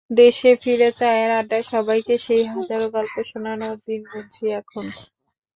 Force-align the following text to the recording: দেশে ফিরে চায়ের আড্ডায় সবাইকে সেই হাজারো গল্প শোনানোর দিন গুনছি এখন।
দেশে 0.11 0.49
ফিরে 0.61 0.89
চায়ের 0.99 1.29
আড্ডায় 1.39 1.65
সবাইকে 1.71 2.15
সেই 2.25 2.43
হাজারো 2.53 2.85
গল্প 2.95 3.15
শোনানোর 3.29 3.75
দিন 3.87 4.01
গুনছি 4.11 4.43
এখন। 4.59 4.85